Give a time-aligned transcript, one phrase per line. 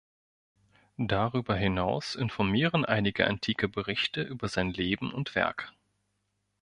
[0.97, 5.73] Darüber hinaus informieren einige antike Berichte über sein Leben und Werk.